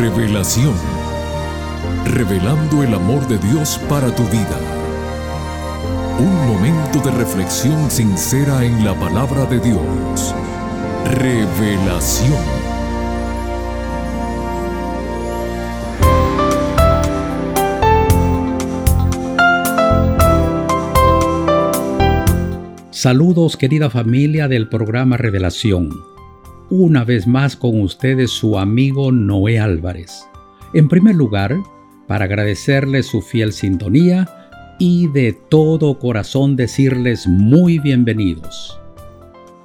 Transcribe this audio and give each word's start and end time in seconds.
Revelación. 0.00 0.72
Revelando 2.06 2.82
el 2.82 2.94
amor 2.94 3.28
de 3.28 3.36
Dios 3.36 3.78
para 3.86 4.10
tu 4.14 4.22
vida. 4.28 4.58
Un 6.18 6.46
momento 6.48 7.00
de 7.00 7.10
reflexión 7.10 7.90
sincera 7.90 8.64
en 8.64 8.82
la 8.82 8.98
palabra 8.98 9.44
de 9.44 9.60
Dios. 9.60 10.34
Revelación. 11.04 12.32
Saludos 22.90 23.58
querida 23.58 23.90
familia 23.90 24.48
del 24.48 24.66
programa 24.70 25.18
Revelación. 25.18 26.09
Una 26.72 27.02
vez 27.02 27.26
más 27.26 27.56
con 27.56 27.80
ustedes 27.80 28.30
su 28.30 28.56
amigo 28.56 29.10
Noé 29.10 29.58
Álvarez. 29.58 30.28
En 30.72 30.86
primer 30.86 31.16
lugar, 31.16 31.56
para 32.06 32.26
agradecerles 32.26 33.06
su 33.06 33.22
fiel 33.22 33.52
sintonía 33.52 34.28
y 34.78 35.08
de 35.08 35.32
todo 35.32 35.98
corazón 35.98 36.54
decirles 36.54 37.26
muy 37.26 37.80
bienvenidos. 37.80 38.80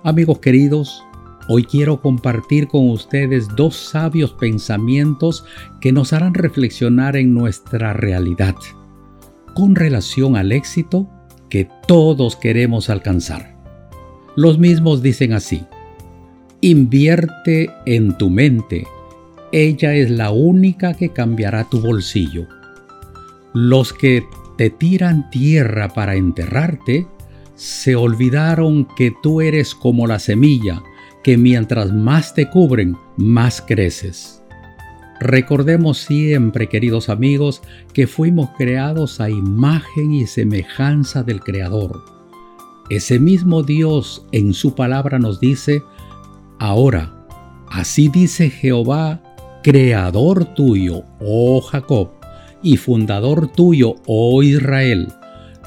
Amigos 0.03 0.39
queridos, 0.39 1.03
hoy 1.47 1.65
quiero 1.65 2.01
compartir 2.01 2.67
con 2.67 2.89
ustedes 2.89 3.49
dos 3.55 3.75
sabios 3.75 4.33
pensamientos 4.33 5.45
que 5.81 5.91
nos 5.91 6.11
harán 6.11 6.33
reflexionar 6.33 7.17
en 7.17 7.35
nuestra 7.35 7.93
realidad 7.93 8.55
con 9.53 9.75
relación 9.75 10.37
al 10.37 10.51
éxito 10.51 11.07
que 11.49 11.69
todos 11.87 12.35
queremos 12.35 12.89
alcanzar. 12.89 13.55
Los 14.35 14.57
mismos 14.57 15.03
dicen 15.03 15.33
así, 15.33 15.65
invierte 16.61 17.69
en 17.85 18.17
tu 18.17 18.29
mente, 18.29 18.85
ella 19.51 19.93
es 19.93 20.09
la 20.09 20.31
única 20.31 20.93
que 20.93 21.09
cambiará 21.09 21.69
tu 21.69 21.79
bolsillo. 21.79 22.47
Los 23.53 23.93
que 23.93 24.23
te 24.57 24.69
tiran 24.69 25.29
tierra 25.29 25.89
para 25.89 26.15
enterrarte, 26.15 27.07
se 27.55 27.95
olvidaron 27.95 28.85
que 28.97 29.13
tú 29.23 29.41
eres 29.41 29.73
como 29.73 30.07
la 30.07 30.19
semilla, 30.19 30.83
que 31.23 31.37
mientras 31.37 31.93
más 31.93 32.33
te 32.33 32.49
cubren, 32.49 32.97
más 33.17 33.61
creces. 33.61 34.41
Recordemos 35.19 35.99
siempre, 35.99 36.67
queridos 36.67 37.07
amigos, 37.07 37.61
que 37.93 38.07
fuimos 38.07 38.49
creados 38.57 39.21
a 39.21 39.29
imagen 39.29 40.13
y 40.13 40.27
semejanza 40.27 41.23
del 41.23 41.39
Creador. 41.39 42.03
Ese 42.89 43.19
mismo 43.19 43.63
Dios 43.63 44.25
en 44.33 44.53
su 44.53 44.75
palabra 44.75 45.17
nos 45.17 45.39
dice, 45.39 45.81
ahora, 46.59 47.27
así 47.69 48.07
dice 48.09 48.49
Jehová, 48.49 49.21
Creador 49.63 50.45
tuyo, 50.53 51.03
oh 51.19 51.61
Jacob, 51.61 52.11
y 52.61 52.77
fundador 52.77 53.51
tuyo, 53.51 53.95
oh 54.05 54.43
Israel, 54.43 55.07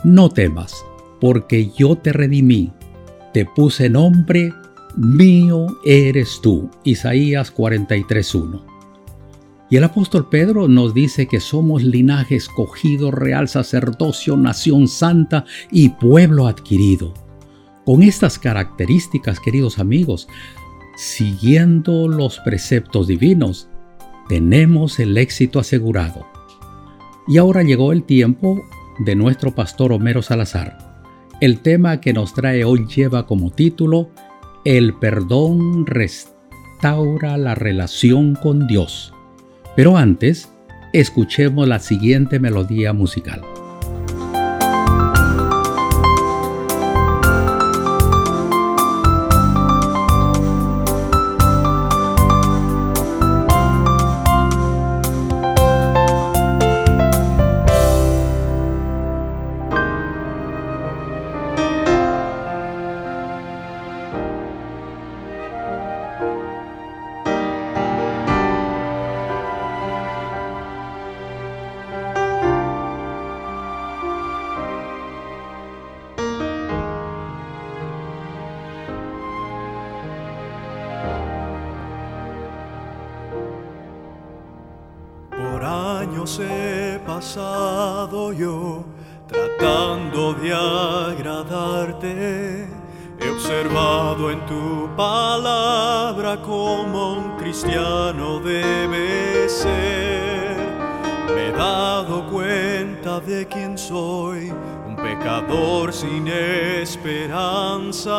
no 0.05 0.29
temas, 0.29 0.75
porque 1.21 1.71
yo 1.77 1.97
te 1.97 2.13
redimí, 2.13 2.73
te 3.33 3.45
puse 3.45 3.91
nombre, 3.91 4.53
mío 4.97 5.67
eres 5.85 6.41
tú. 6.43 6.71
Isaías 6.85 7.55
43.1. 7.55 8.63
Y 9.71 9.77
el 9.77 9.85
apóstol 9.85 10.29
Pedro 10.31 10.67
nos 10.67 10.95
dice 10.95 11.27
que 11.27 11.41
somos 11.41 11.83
linaje 11.83 12.37
escogido, 12.37 13.11
real 13.11 13.49
sacerdocio, 13.49 14.37
nación 14.37 14.89
santa 14.89 15.45
y 15.71 15.91
pueblo 15.91 16.47
adquirido. 16.47 17.13
Con 17.85 18.03
estas 18.03 18.39
características, 18.39 19.41
queridos 19.41 19.79
amigos, 19.79 20.27
siguiendo 20.99 22.09
los 22.09 22.41
preceptos 22.41 23.07
divinos, 23.07 23.69
tenemos 24.29 24.99
el 24.99 25.17
éxito 25.17 25.61
asegurado. 25.61 26.27
Y 27.29 27.39
ahora 27.39 27.63
llegó 27.63 27.93
el 27.93 28.03
tiempo 28.03 28.61
de 28.99 29.15
nuestro 29.15 29.55
pastor 29.55 29.93
Homero 29.93 30.23
Salazar. 30.23 30.77
El 31.41 31.61
tema 31.61 32.01
que 32.01 32.13
nos 32.13 32.35
trae 32.35 32.65
hoy 32.65 32.85
lleva 32.89 33.27
como 33.27 33.53
título 33.53 34.11
El 34.65 34.93
perdón 34.95 35.87
restaura 35.87 37.39
la 37.39 37.55
relación 37.55 38.35
con 38.35 38.67
Dios. 38.67 39.15
Pero 39.77 39.97
antes, 39.97 40.53
escuchemos 40.93 41.69
la 41.69 41.79
siguiente 41.79 42.41
melodía 42.41 42.93
musical. 42.93 43.43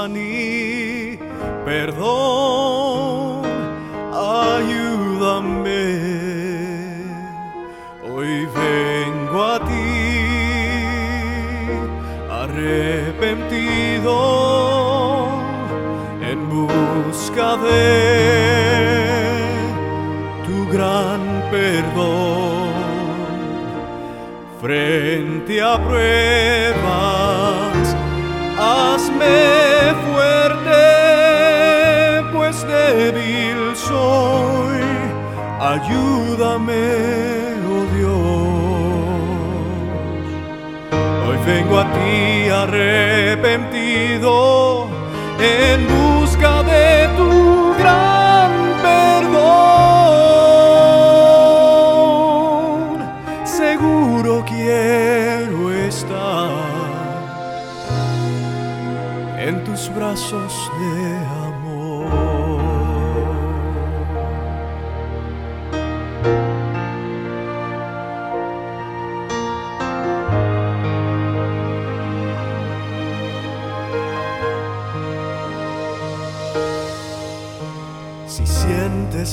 Ni 0.07 1.17
perdón. 1.65 3.41
Ayúdame 4.13 5.79
a 9.41 9.59
ti, 9.59 9.97
arrepentido 12.43 14.17
en 16.21 16.39
busca 16.49 17.57
de 17.57 17.85
tu 20.45 20.57
gran 20.71 21.21
perdón. 21.49 22.69
Frente 24.61 25.61
a 25.61 25.77
pruebas, 25.83 26.75
hazme 28.59 29.68
débil 32.67 33.75
soy, 33.75 34.81
ayúdame 35.59 37.19
vengo 41.49 41.79
a 41.79 41.85
ti 41.93 42.49
arrepentido 42.49 44.33
en 45.39 46.08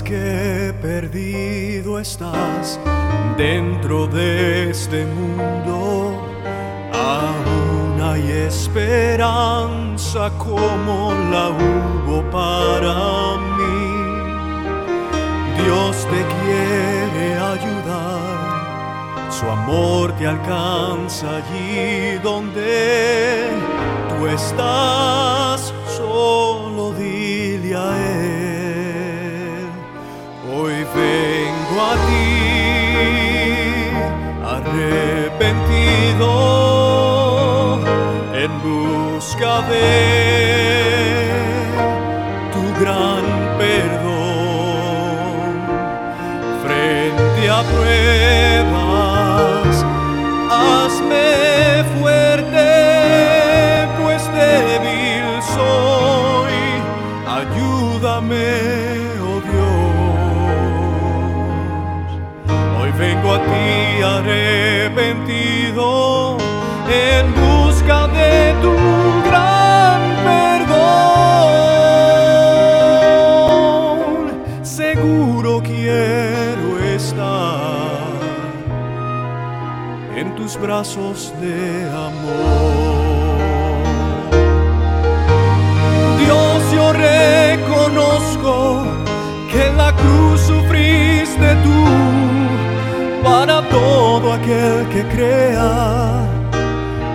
que 0.03 0.75
perdido 0.83 1.99
estás 1.99 2.79
dentro 3.37 4.07
de 4.07 4.71
este 4.71 5.05
mundo, 5.07 6.23
aún 6.93 8.01
hay 8.03 8.31
esperanza 8.49 10.31
como 10.39 11.13
la 11.31 11.51
hubo 11.51 12.23
para 12.31 13.37
mí. 13.57 13.87
Dios 15.63 15.97
te 16.13 16.21
quiere 16.35 17.27
ayudar. 17.55 18.37
Su 19.31 19.47
amor 19.51 20.13
te 20.19 20.27
alcanza 20.27 21.27
allí 21.37 22.19
donde 22.23 23.51
tú 24.09 24.27
estás, 24.27 25.46
en 80.17 80.35
tus 80.35 80.59
brazos 80.59 81.33
de 81.41 81.91
amor. 81.91 83.37
Dios, 86.19 86.73
yo 86.73 86.93
reconozco 86.93 88.85
que 89.53 89.67
en 89.67 89.77
la 89.77 89.95
cruz 89.95 90.41
sufriste 90.41 91.55
tú 91.63 91.85
para 93.23 93.61
todo 93.69 94.33
aquel 94.33 94.89
que 94.89 95.03
crea 95.15 96.27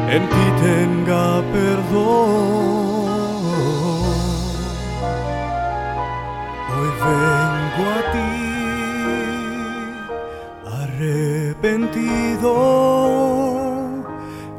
en 0.10 0.30
ti 0.30 0.46
tenga 0.62 1.42
perdón. 1.52 2.81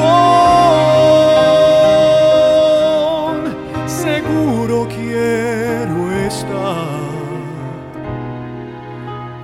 Seguro 3.88 4.86
quiero 4.88 6.12
estar 6.28 7.00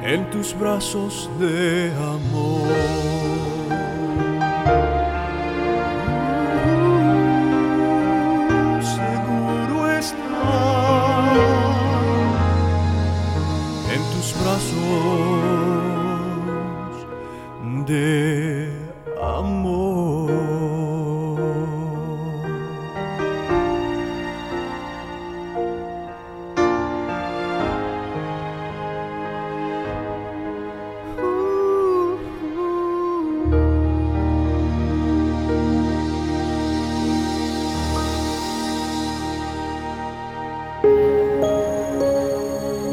en 0.05 0.31
tus 0.31 0.57
brazos 0.57 1.29
de 1.41 1.93
amor. 1.99 2.34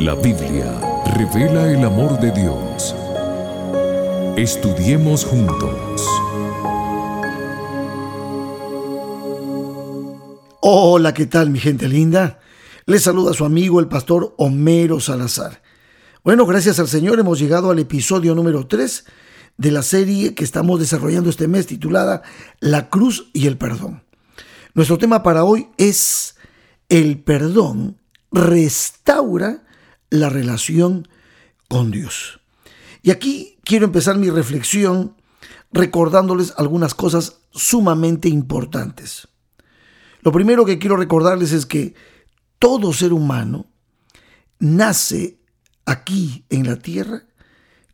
La 0.03 0.15
Biblia 0.15 0.81
revela 1.15 1.71
el 1.71 1.85
amor 1.85 2.19
de 2.19 2.31
Dios. 2.31 2.95
Estudiemos 4.35 5.23
juntos. 5.23 6.03
Hola, 10.59 11.13
¿qué 11.13 11.27
tal 11.27 11.51
mi 11.51 11.59
gente 11.59 11.87
linda? 11.87 12.39
Les 12.87 13.03
saluda 13.03 13.33
su 13.33 13.45
amigo 13.45 13.79
el 13.79 13.89
pastor 13.89 14.33
Homero 14.39 14.99
Salazar. 14.99 15.61
Bueno, 16.23 16.47
gracias 16.47 16.79
al 16.79 16.87
Señor 16.87 17.19
hemos 17.19 17.37
llegado 17.37 17.69
al 17.69 17.77
episodio 17.77 18.33
número 18.33 18.65
3 18.65 19.05
de 19.57 19.71
la 19.71 19.83
serie 19.83 20.33
que 20.33 20.43
estamos 20.43 20.79
desarrollando 20.79 21.29
este 21.29 21.47
mes 21.47 21.67
titulada 21.67 22.23
La 22.59 22.89
cruz 22.89 23.29
y 23.33 23.45
el 23.45 23.59
perdón. 23.59 24.01
Nuestro 24.73 24.97
tema 24.97 25.21
para 25.21 25.43
hoy 25.43 25.67
es 25.77 26.37
el 26.89 27.19
perdón 27.19 27.99
restaura 28.31 29.61
la 30.11 30.29
relación 30.29 31.07
con 31.67 31.89
Dios. 31.89 32.41
Y 33.01 33.09
aquí 33.09 33.57
quiero 33.63 33.85
empezar 33.85 34.17
mi 34.17 34.29
reflexión 34.29 35.15
recordándoles 35.71 36.53
algunas 36.57 36.93
cosas 36.93 37.39
sumamente 37.51 38.29
importantes. 38.29 39.27
Lo 40.21 40.31
primero 40.31 40.65
que 40.65 40.77
quiero 40.77 40.97
recordarles 40.97 41.51
es 41.51 41.65
que 41.65 41.95
todo 42.59 42.93
ser 42.93 43.13
humano 43.13 43.65
nace 44.59 45.39
aquí 45.85 46.45
en 46.49 46.67
la 46.67 46.75
tierra 46.75 47.23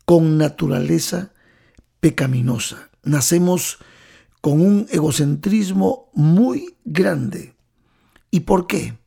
con 0.03 0.37
naturaleza 0.37 1.31
pecaminosa. 1.99 2.89
Nacemos 3.03 3.77
con 4.41 4.59
un 4.59 4.87
egocentrismo 4.89 6.09
muy 6.13 6.75
grande. 6.83 7.55
¿Y 8.31 8.41
por 8.41 8.67
qué? 8.67 8.97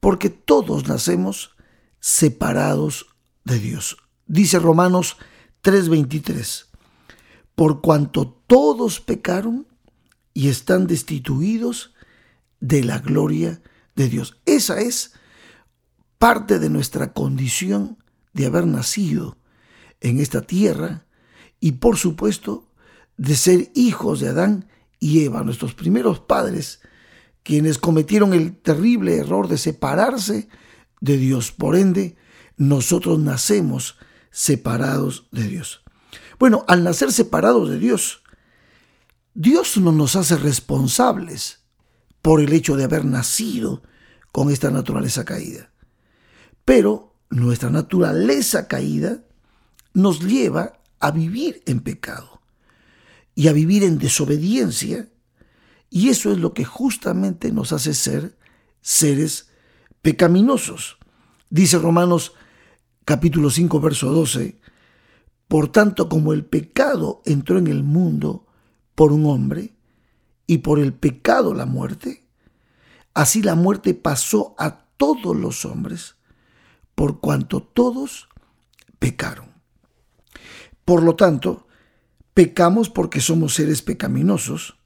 Porque 0.00 0.28
todos 0.28 0.88
nacemos 0.88 1.51
separados 2.02 3.06
de 3.44 3.60
Dios. 3.60 3.96
Dice 4.26 4.58
Romanos 4.58 5.16
3:23, 5.62 6.66
por 7.54 7.80
cuanto 7.80 8.28
todos 8.46 9.00
pecaron 9.00 9.68
y 10.34 10.48
están 10.48 10.88
destituidos 10.88 11.94
de 12.60 12.82
la 12.82 12.98
gloria 12.98 13.62
de 13.94 14.08
Dios. 14.08 14.36
Esa 14.46 14.80
es 14.80 15.12
parte 16.18 16.58
de 16.58 16.70
nuestra 16.70 17.12
condición 17.12 17.98
de 18.32 18.46
haber 18.46 18.66
nacido 18.66 19.38
en 20.00 20.18
esta 20.18 20.42
tierra 20.42 21.06
y 21.60 21.72
por 21.72 21.96
supuesto 21.96 22.68
de 23.16 23.36
ser 23.36 23.70
hijos 23.76 24.18
de 24.18 24.28
Adán 24.28 24.68
y 24.98 25.24
Eva, 25.24 25.44
nuestros 25.44 25.74
primeros 25.74 26.18
padres, 26.18 26.80
quienes 27.44 27.78
cometieron 27.78 28.32
el 28.32 28.56
terrible 28.56 29.16
error 29.18 29.46
de 29.46 29.58
separarse 29.58 30.48
de 31.02 31.18
Dios. 31.18 31.52
Por 31.52 31.76
ende, 31.76 32.16
nosotros 32.56 33.18
nacemos 33.18 33.96
separados 34.30 35.26
de 35.32 35.42
Dios. 35.48 35.82
Bueno, 36.38 36.64
al 36.68 36.82
nacer 36.84 37.12
separados 37.12 37.68
de 37.68 37.78
Dios, 37.78 38.22
Dios 39.34 39.76
no 39.76 39.92
nos 39.92 40.16
hace 40.16 40.36
responsables 40.36 41.60
por 42.22 42.40
el 42.40 42.52
hecho 42.52 42.76
de 42.76 42.84
haber 42.84 43.04
nacido 43.04 43.82
con 44.30 44.50
esta 44.50 44.70
naturaleza 44.70 45.24
caída. 45.24 45.72
Pero 46.64 47.16
nuestra 47.30 47.68
naturaleza 47.68 48.68
caída 48.68 49.24
nos 49.92 50.20
lleva 50.20 50.80
a 51.00 51.10
vivir 51.10 51.62
en 51.66 51.80
pecado 51.80 52.40
y 53.34 53.48
a 53.48 53.52
vivir 53.52 53.82
en 53.82 53.98
desobediencia, 53.98 55.08
y 55.90 56.10
eso 56.10 56.30
es 56.30 56.38
lo 56.38 56.54
que 56.54 56.64
justamente 56.64 57.50
nos 57.50 57.72
hace 57.72 57.92
ser 57.92 58.36
seres 58.82 59.48
pecaminosos. 60.02 60.98
Dice 61.48 61.78
Romanos 61.78 62.34
capítulo 63.04 63.50
5, 63.50 63.80
verso 63.80 64.12
12, 64.12 64.60
por 65.48 65.68
tanto 65.68 66.08
como 66.08 66.32
el 66.32 66.44
pecado 66.44 67.22
entró 67.24 67.58
en 67.58 67.68
el 67.68 67.82
mundo 67.82 68.46
por 68.94 69.12
un 69.12 69.26
hombre, 69.26 69.74
y 70.46 70.58
por 70.58 70.80
el 70.80 70.92
pecado 70.92 71.54
la 71.54 71.66
muerte, 71.66 72.26
así 73.14 73.42
la 73.42 73.54
muerte 73.54 73.94
pasó 73.94 74.54
a 74.58 74.84
todos 74.96 75.36
los 75.36 75.64
hombres, 75.64 76.16
por 76.94 77.20
cuanto 77.20 77.62
todos 77.62 78.28
pecaron. 78.98 79.46
Por 80.84 81.02
lo 81.02 81.14
tanto, 81.16 81.68
pecamos 82.34 82.90
porque 82.90 83.20
somos 83.20 83.54
seres 83.54 83.82
pecaminosos, 83.82 84.76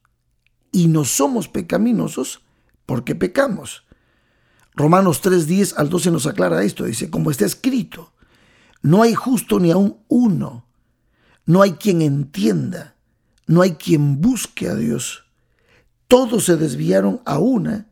y 0.70 0.88
no 0.88 1.04
somos 1.04 1.49
pecaminosos 1.49 2.42
porque 2.85 3.14
pecamos. 3.14 3.86
Romanos 4.76 5.23
3, 5.23 5.47
10 5.47 5.78
al 5.78 5.88
12 5.88 6.11
nos 6.11 6.26
aclara 6.26 6.62
esto. 6.62 6.85
Dice, 6.85 7.11
como 7.11 7.30
está 7.30 7.47
escrito, 7.47 8.12
no 8.83 9.02
hay 9.02 9.14
justo 9.14 9.59
ni 9.59 9.71
aun 9.71 9.97
uno, 10.09 10.66
no 11.47 11.62
hay 11.62 11.73
quien 11.73 12.02
entienda, 12.02 12.95
no 13.47 13.62
hay 13.62 13.73
quien 13.73 14.21
busque 14.21 14.68
a 14.68 14.75
Dios. 14.75 15.25
Todos 16.06 16.45
se 16.45 16.56
desviaron 16.56 17.23
a 17.25 17.38
una, 17.38 17.88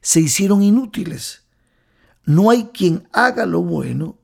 se 0.00 0.20
hicieron 0.20 0.62
inútiles. 0.62 1.42
No 2.24 2.50
hay 2.50 2.70
quien 2.72 3.08
haga 3.12 3.44
lo 3.44 3.62
bueno, 3.62 4.18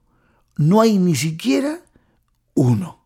no 0.56 0.80
hay 0.80 0.98
ni 0.98 1.16
siquiera 1.16 1.80
uno. 2.54 3.00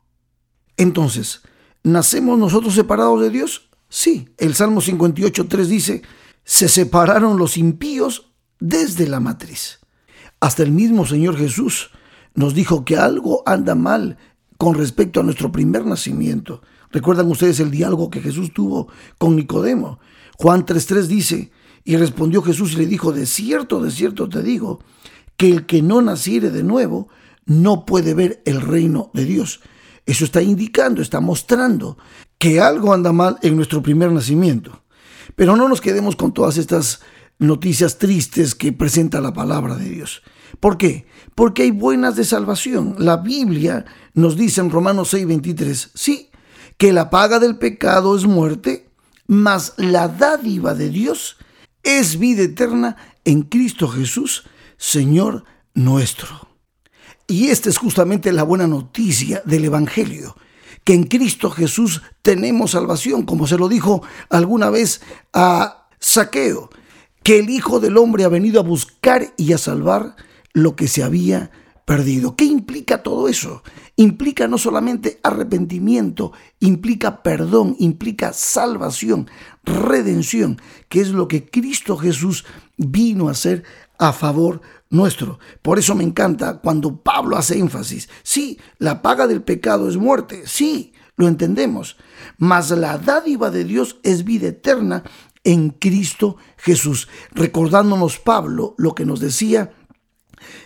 Entonces, 0.77 1.41
¿nacemos 1.83 2.39
nosotros 2.39 2.75
separados 2.75 3.23
de 3.23 3.31
Dios? 3.31 3.71
Sí, 3.89 4.29
el 4.37 4.55
Salmo 4.55 4.81
58, 4.81 5.49
3 5.49 5.69
dice, 5.69 6.03
se 6.45 6.69
separaron 6.69 7.39
los 7.39 7.57
impíos 7.57 8.30
desde 8.61 9.09
la 9.09 9.21
matriz. 9.21 9.81
Hasta 10.39 10.63
el 10.63 10.71
mismo 10.73 11.07
Señor 11.07 11.37
Jesús 11.37 11.91
nos 12.35 12.55
dijo 12.55 12.85
que 12.85 12.97
algo 12.97 13.43
anda 13.47 13.75
mal 13.75 14.17
con 14.57 14.75
respecto 14.75 15.21
a 15.21 15.23
nuestro 15.23 15.51
primer 15.51 15.85
nacimiento. 15.85 16.63
¿Recuerdan 16.93 17.31
ustedes 17.31 17.61
el 17.61 17.71
diálogo 17.71 18.11
que 18.11 18.21
Jesús 18.21 18.53
tuvo 18.53 18.89
con 19.19 19.37
Nicodemo? 19.37 20.01
Juan 20.39 20.65
3.3 20.65 21.07
dice, 21.07 21.51
y 21.85 21.97
respondió 21.97 22.43
Jesús 22.43 22.73
y 22.73 22.77
le 22.77 22.87
dijo, 22.87 23.13
de 23.13 23.27
cierto, 23.27 23.81
de 23.81 23.91
cierto 23.91 24.29
te 24.29 24.43
digo, 24.43 24.81
que 25.37 25.51
el 25.51 25.67
que 25.67 25.83
no 25.83 26.03
naciere 26.03 26.51
de 26.51 26.63
nuevo 26.63 27.09
no 27.47 27.85
puede 27.87 28.15
ver 28.15 28.43
el 28.45 28.61
reino 28.61 29.11
de 29.15 29.25
Dios. 29.25 29.61
Eso 30.07 30.25
está 30.25 30.43
indicando, 30.43 31.03
está 31.03 31.21
mostrando 31.21 31.97
que 32.39 32.61
algo 32.61 32.93
anda 32.93 33.13
mal 33.13 33.39
en 33.43 33.57
nuestro 33.57 33.83
primer 33.83 34.13
nacimiento. 34.13 34.83
Pero 35.37 35.57
no 35.57 35.69
nos 35.69 35.81
quedemos 35.81 36.17
con 36.17 36.33
todas 36.33 36.57
estas 36.57 37.01
noticias 37.41 37.99
tristes 37.99 38.55
que 38.55 38.73
presenta 38.73 39.21
la 39.21 39.33
palabra 39.33 39.75
de 39.75 39.89
Dios. 39.89 40.23
¿Por 40.61 40.77
qué? 40.77 41.07
Porque 41.35 41.63
hay 41.63 41.71
buenas 41.71 42.15
de 42.15 42.25
salvación. 42.25 42.95
La 42.99 43.17
Biblia 43.17 43.87
nos 44.15 44.37
dice 44.37 44.61
en 44.61 44.71
Romanos 44.71 45.13
6:23, 45.13 45.91
sí, 45.95 46.31
que 46.77 46.93
la 46.93 47.11
paga 47.11 47.39
del 47.39 47.57
pecado 47.59 48.17
es 48.17 48.27
muerte, 48.27 48.91
mas 49.27 49.75
la 49.77 50.09
dádiva 50.09 50.75
de 50.75 50.91
Dios 50.91 51.39
es 51.83 52.19
vida 52.19 52.43
eterna 52.43 52.97
en 53.25 53.43
Cristo 53.43 53.89
Jesús, 53.89 54.45
Señor 54.77 55.45
nuestro. 55.75 56.49
Y 57.27 57.49
esta 57.49 57.71
es 57.71 57.79
justamente 57.79 58.33
la 58.33 58.43
buena 58.43 58.67
noticia 58.67 59.41
del 59.47 59.65
Evangelio, 59.65 60.37
que 60.85 60.95
en 60.95 61.05
Cristo 61.05 61.51
Jesús 61.51 62.03
tenemos 62.23 62.73
salvación, 62.73 63.23
como 63.25 63.47
se 63.47 63.57
lo 63.57 63.69
dijo 63.69 64.03
alguna 64.29 64.69
vez 64.69 65.01
a 65.33 65.89
Saqueo 66.01 66.71
que 67.23 67.39
el 67.39 67.51
Hijo 67.51 67.81
del 67.81 67.97
Hombre 67.97 68.25
ha 68.25 68.29
venido 68.29 68.61
a 68.61 68.65
buscar 68.65 69.33
y 69.37 69.53
a 69.53 69.59
salvar 69.59 70.17
lo 70.53 70.77
que 70.77 70.89
se 70.89 71.03
había 71.03 71.51
perdido. 71.85 72.37
¿Qué 72.37 72.45
implica 72.45 73.03
todo 73.03 73.29
eso? 73.29 73.63
Implica 73.97 74.47
no 74.47 74.59
solamente 74.59 75.19
arrepentimiento, 75.23 76.33
implica 76.61 77.23
perdón, 77.23 77.77
implica 77.79 78.33
salvación, 78.33 79.29
redención, 79.65 80.61
que 80.89 81.01
es 81.01 81.09
lo 81.09 81.29
que 81.29 81.51
Cristo 81.51 81.97
Jesús 81.97 82.45
vino 82.77 83.29
a 83.29 83.33
hacer 83.33 83.65
a 83.99 84.13
favor 84.13 84.61
nuestro. 84.89 85.39
Por 85.63 85.79
eso 85.79 85.95
me 85.95 86.05
encanta 86.05 86.59
cuando 86.59 87.03
Pablo 87.03 87.37
hace 87.37 87.59
énfasis. 87.59 88.09
Sí, 88.23 88.59
la 88.79 89.03
paga 89.03 89.27
del 89.27 89.43
pecado 89.43 89.89
es 89.89 89.97
muerte, 89.97 90.45
sí, 90.47 90.93
lo 91.17 91.29
entendemos, 91.29 91.97
mas 92.39 92.71
la 92.71 92.99
dádiva 92.99 93.51
de 93.51 93.65
Dios 93.65 93.99
es 94.03 94.25
vida 94.25 94.49
eterna 94.49 95.03
en 95.45 95.71
Cristo 95.71 96.37
Jesús. 96.57 97.09
Recordándonos 97.33 98.19
Pablo 98.19 98.75
lo 98.79 98.95
que 98.95 99.05
nos 99.05 99.21
decía 99.21 99.73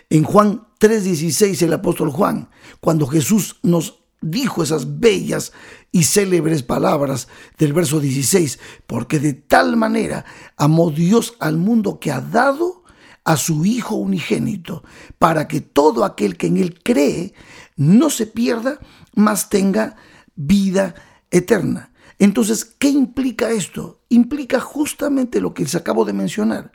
en 0.09 0.23
Juan 0.23 0.67
3:16 0.79 1.61
el 1.61 1.73
apóstol 1.73 2.11
Juan, 2.11 2.49
cuando 2.79 3.07
Jesús 3.07 3.57
nos 3.63 4.03
dijo 4.21 4.63
esas 4.63 4.99
bellas 4.99 5.51
y 5.91 6.03
célebres 6.03 6.63
palabras 6.63 7.27
del 7.57 7.73
verso 7.73 7.99
16, 7.99 8.59
porque 8.87 9.19
de 9.19 9.33
tal 9.33 9.77
manera 9.77 10.25
amó 10.57 10.89
Dios 10.89 11.35
al 11.39 11.57
mundo 11.57 11.99
que 11.99 12.11
ha 12.11 12.21
dado 12.21 12.83
a 13.23 13.37
su 13.37 13.65
Hijo 13.65 13.95
unigénito, 13.95 14.83
para 15.19 15.47
que 15.47 15.61
todo 15.61 16.05
aquel 16.05 16.37
que 16.37 16.47
en 16.47 16.57
Él 16.57 16.79
cree 16.83 17.33
no 17.75 18.09
se 18.09 18.27
pierda, 18.27 18.79
mas 19.13 19.49
tenga 19.49 19.95
vida 20.35 20.95
eterna. 21.31 21.91
Entonces, 22.19 22.65
¿qué 22.65 22.89
implica 22.89 23.51
esto? 23.51 24.01
Implica 24.09 24.59
justamente 24.59 25.41
lo 25.41 25.53
que 25.53 25.63
les 25.63 25.75
acabo 25.75 26.05
de 26.05 26.13
mencionar, 26.13 26.71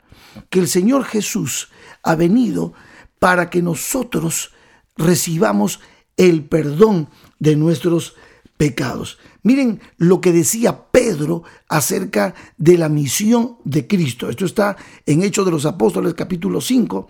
que 0.49 0.59
el 0.59 0.67
Señor 0.67 1.03
Jesús 1.03 1.69
ha 2.03 2.15
venido 2.15 2.73
para 3.19 3.49
que 3.49 3.61
nosotros 3.61 4.51
recibamos 4.97 5.79
el 6.17 6.45
perdón 6.45 7.09
de 7.39 7.55
nuestros 7.55 8.15
pecados. 8.57 9.17
Miren 9.41 9.81
lo 9.97 10.21
que 10.21 10.31
decía 10.31 10.91
Pedro 10.91 11.43
acerca 11.67 12.35
de 12.57 12.77
la 12.77 12.89
misión 12.89 13.57
de 13.63 13.87
Cristo. 13.87 14.29
Esto 14.29 14.45
está 14.45 14.77
en 15.05 15.23
Hechos 15.23 15.45
de 15.45 15.51
los 15.51 15.65
Apóstoles 15.65 16.13
capítulo 16.13 16.61
5, 16.61 17.07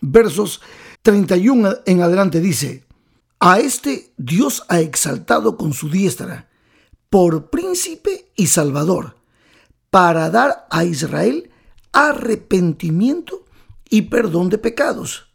versos 0.00 0.62
31 1.02 1.70
en 1.84 2.00
adelante. 2.00 2.40
Dice, 2.40 2.86
a 3.38 3.60
este 3.60 4.12
Dios 4.16 4.64
ha 4.68 4.80
exaltado 4.80 5.58
con 5.58 5.74
su 5.74 5.90
diestra 5.90 6.49
por 7.10 7.50
príncipe 7.50 8.30
y 8.36 8.46
salvador, 8.46 9.16
para 9.90 10.30
dar 10.30 10.66
a 10.70 10.84
Israel 10.84 11.50
arrepentimiento 11.92 13.44
y 13.90 14.02
perdón 14.02 14.48
de 14.48 14.58
pecados. 14.58 15.26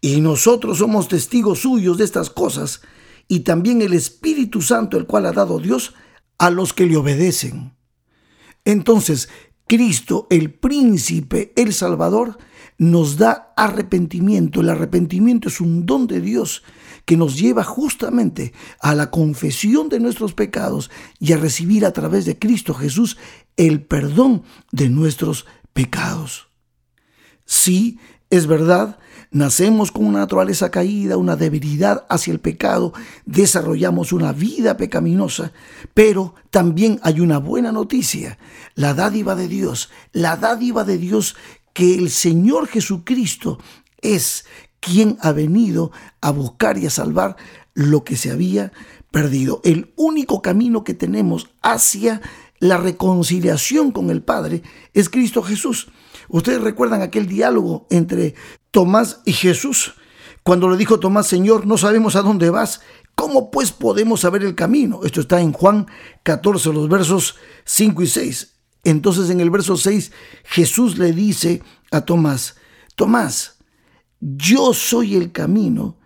Y 0.00 0.22
nosotros 0.22 0.78
somos 0.78 1.08
testigos 1.08 1.60
suyos 1.60 1.98
de 1.98 2.04
estas 2.04 2.30
cosas, 2.30 2.80
y 3.28 3.40
también 3.40 3.82
el 3.82 3.92
Espíritu 3.92 4.62
Santo, 4.62 4.96
el 4.96 5.06
cual 5.06 5.26
ha 5.26 5.32
dado 5.32 5.60
Dios 5.60 5.94
a 6.38 6.50
los 6.50 6.72
que 6.72 6.86
le 6.86 6.96
obedecen. 6.96 7.74
Entonces, 8.64 9.28
Cristo, 9.68 10.26
el 10.30 10.52
príncipe, 10.52 11.52
el 11.56 11.72
Salvador, 11.72 12.38
nos 12.78 13.16
da 13.16 13.52
arrepentimiento. 13.56 14.60
El 14.60 14.70
arrepentimiento 14.70 15.48
es 15.48 15.60
un 15.60 15.86
don 15.86 16.06
de 16.06 16.20
Dios 16.20 16.62
que 17.04 17.16
nos 17.16 17.38
lleva 17.38 17.64
justamente 17.64 18.52
a 18.80 18.94
la 18.94 19.10
confesión 19.10 19.88
de 19.88 20.00
nuestros 20.00 20.34
pecados 20.34 20.90
y 21.18 21.32
a 21.32 21.36
recibir 21.36 21.84
a 21.84 21.92
través 21.92 22.24
de 22.24 22.38
Cristo 22.38 22.74
Jesús 22.74 23.16
el 23.56 23.82
perdón 23.82 24.42
de 24.70 24.88
nuestros 24.88 25.46
pecados. 25.72 26.48
Sí, 27.44 27.98
es 28.30 28.46
verdad, 28.46 28.98
nacemos 29.30 29.90
con 29.90 30.06
una 30.06 30.20
naturaleza 30.20 30.70
caída, 30.70 31.16
una 31.16 31.36
debilidad 31.36 32.06
hacia 32.08 32.32
el 32.32 32.40
pecado, 32.40 32.92
desarrollamos 33.26 34.12
una 34.12 34.32
vida 34.32 34.76
pecaminosa, 34.76 35.52
pero 35.92 36.34
también 36.50 37.00
hay 37.02 37.20
una 37.20 37.38
buena 37.38 37.72
noticia, 37.72 38.38
la 38.74 38.94
dádiva 38.94 39.34
de 39.34 39.48
Dios, 39.48 39.90
la 40.12 40.36
dádiva 40.36 40.84
de 40.84 40.98
Dios 40.98 41.36
que 41.72 41.94
el 41.94 42.10
Señor 42.10 42.68
Jesucristo 42.68 43.58
es 44.00 44.44
quien 44.82 45.16
ha 45.20 45.30
venido 45.30 45.92
a 46.20 46.32
buscar 46.32 46.76
y 46.76 46.86
a 46.86 46.90
salvar 46.90 47.36
lo 47.72 48.02
que 48.02 48.16
se 48.16 48.32
había 48.32 48.72
perdido. 49.12 49.60
El 49.64 49.94
único 49.96 50.42
camino 50.42 50.82
que 50.82 50.92
tenemos 50.92 51.50
hacia 51.62 52.20
la 52.58 52.76
reconciliación 52.76 53.92
con 53.92 54.10
el 54.10 54.22
Padre 54.22 54.62
es 54.92 55.08
Cristo 55.08 55.42
Jesús. 55.42 55.88
Ustedes 56.28 56.60
recuerdan 56.60 57.00
aquel 57.00 57.28
diálogo 57.28 57.86
entre 57.90 58.34
Tomás 58.72 59.20
y 59.24 59.32
Jesús, 59.32 59.94
cuando 60.42 60.68
le 60.68 60.76
dijo 60.76 60.98
Tomás, 60.98 61.28
Señor, 61.28 61.66
no 61.66 61.78
sabemos 61.78 62.16
a 62.16 62.22
dónde 62.22 62.50
vas, 62.50 62.80
¿cómo 63.14 63.52
pues 63.52 63.70
podemos 63.70 64.20
saber 64.20 64.42
el 64.42 64.56
camino? 64.56 65.00
Esto 65.04 65.20
está 65.20 65.40
en 65.40 65.52
Juan 65.52 65.86
14, 66.24 66.72
los 66.72 66.88
versos 66.88 67.36
5 67.64 68.02
y 68.02 68.06
6. 68.08 68.54
Entonces 68.82 69.30
en 69.30 69.40
el 69.40 69.50
verso 69.50 69.76
6 69.76 70.10
Jesús 70.42 70.98
le 70.98 71.12
dice 71.12 71.62
a 71.92 72.00
Tomás, 72.00 72.56
Tomás, 72.96 73.51
yo 74.22 74.72
soy 74.72 75.16
el 75.16 75.32
camino 75.32 75.96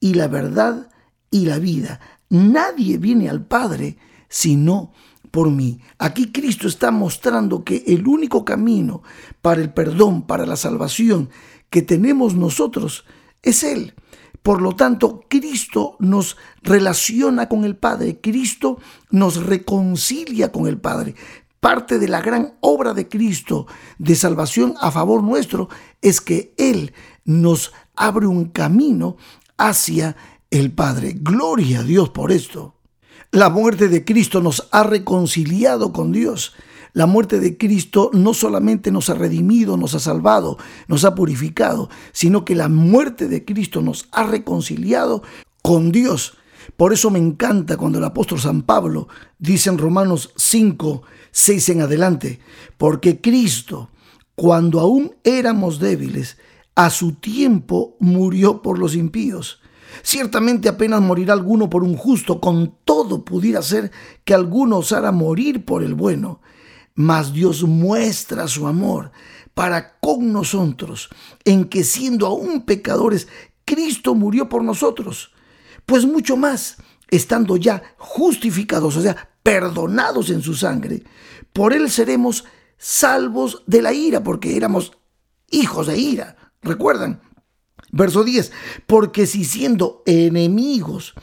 y 0.00 0.14
la 0.14 0.28
verdad 0.28 0.88
y 1.30 1.44
la 1.44 1.58
vida. 1.58 2.00
Nadie 2.30 2.96
viene 2.96 3.28
al 3.28 3.44
Padre 3.44 3.98
sino 4.28 4.92
por 5.30 5.50
mí. 5.50 5.80
Aquí 5.98 6.32
Cristo 6.32 6.68
está 6.68 6.90
mostrando 6.90 7.64
que 7.64 7.84
el 7.86 8.08
único 8.08 8.46
camino 8.46 9.02
para 9.42 9.60
el 9.60 9.72
perdón, 9.74 10.26
para 10.26 10.46
la 10.46 10.56
salvación 10.56 11.28
que 11.68 11.82
tenemos 11.82 12.34
nosotros 12.34 13.04
es 13.42 13.62
Él. 13.62 13.94
Por 14.42 14.62
lo 14.62 14.74
tanto, 14.74 15.24
Cristo 15.28 15.96
nos 15.98 16.38
relaciona 16.62 17.48
con 17.48 17.64
el 17.64 17.76
Padre, 17.76 18.20
Cristo 18.22 18.78
nos 19.10 19.44
reconcilia 19.44 20.50
con 20.50 20.66
el 20.66 20.78
Padre. 20.78 21.14
Parte 21.60 21.98
de 21.98 22.08
la 22.08 22.22
gran 22.22 22.54
obra 22.60 22.94
de 22.94 23.08
Cristo 23.08 23.66
de 23.98 24.14
salvación 24.14 24.74
a 24.80 24.90
favor 24.90 25.22
nuestro 25.22 25.68
es 26.00 26.20
que 26.20 26.54
Él 26.56 26.94
nos 27.26 27.72
abre 27.94 28.26
un 28.26 28.46
camino 28.46 29.18
hacia 29.58 30.16
el 30.50 30.72
Padre. 30.72 31.14
Gloria 31.20 31.80
a 31.80 31.82
Dios 31.82 32.08
por 32.08 32.32
esto. 32.32 32.76
La 33.32 33.50
muerte 33.50 33.88
de 33.88 34.04
Cristo 34.04 34.40
nos 34.40 34.68
ha 34.72 34.84
reconciliado 34.84 35.92
con 35.92 36.12
Dios. 36.12 36.54
La 36.92 37.04
muerte 37.04 37.40
de 37.40 37.58
Cristo 37.58 38.10
no 38.14 38.32
solamente 38.32 38.90
nos 38.90 39.10
ha 39.10 39.14
redimido, 39.14 39.76
nos 39.76 39.94
ha 39.94 40.00
salvado, 40.00 40.56
nos 40.88 41.04
ha 41.04 41.14
purificado, 41.14 41.90
sino 42.12 42.46
que 42.46 42.54
la 42.54 42.70
muerte 42.70 43.28
de 43.28 43.44
Cristo 43.44 43.82
nos 43.82 44.08
ha 44.12 44.22
reconciliado 44.22 45.22
con 45.60 45.92
Dios. 45.92 46.38
Por 46.76 46.94
eso 46.94 47.10
me 47.10 47.18
encanta 47.18 47.76
cuando 47.76 47.98
el 47.98 48.04
apóstol 48.04 48.40
San 48.40 48.62
Pablo 48.62 49.08
dice 49.38 49.68
en 49.68 49.76
Romanos 49.78 50.32
5, 50.36 51.02
6 51.30 51.68
en 51.68 51.80
adelante, 51.82 52.40
porque 52.78 53.20
Cristo, 53.20 53.90
cuando 54.34 54.80
aún 54.80 55.14
éramos 55.22 55.78
débiles, 55.78 56.38
a 56.76 56.90
su 56.90 57.14
tiempo 57.14 57.96
murió 57.98 58.62
por 58.62 58.78
los 58.78 58.94
impíos. 58.94 59.60
Ciertamente 60.02 60.68
apenas 60.68 61.00
morirá 61.00 61.32
alguno 61.32 61.70
por 61.70 61.82
un 61.82 61.96
justo, 61.96 62.40
con 62.40 62.76
todo 62.84 63.24
pudiera 63.24 63.62
ser 63.62 63.90
que 64.24 64.34
alguno 64.34 64.78
osara 64.78 65.10
morir 65.10 65.64
por 65.64 65.82
el 65.82 65.94
bueno. 65.94 66.40
Mas 66.94 67.32
Dios 67.32 67.62
muestra 67.64 68.46
su 68.46 68.66
amor 68.66 69.10
para 69.54 69.98
con 69.98 70.32
nosotros, 70.32 71.08
en 71.44 71.64
que 71.64 71.82
siendo 71.82 72.26
aún 72.26 72.66
pecadores, 72.66 73.26
Cristo 73.64 74.14
murió 74.14 74.48
por 74.48 74.62
nosotros. 74.62 75.32
Pues 75.86 76.04
mucho 76.04 76.36
más, 76.36 76.76
estando 77.08 77.56
ya 77.56 77.82
justificados, 77.96 78.96
o 78.96 79.00
sea, 79.00 79.30
perdonados 79.42 80.28
en 80.28 80.42
su 80.42 80.54
sangre, 80.54 81.04
por 81.52 81.72
él 81.72 81.90
seremos 81.90 82.44
salvos 82.76 83.62
de 83.66 83.80
la 83.80 83.94
ira, 83.94 84.22
porque 84.22 84.56
éramos 84.56 84.92
hijos 85.50 85.86
de 85.86 85.98
ira. 85.98 86.45
¿Recuerdan? 86.66 87.20
Verso 87.92 88.24
10, 88.24 88.52
porque 88.86 89.26
si 89.26 89.44
siendo 89.44 90.02
enemigos 90.04 91.14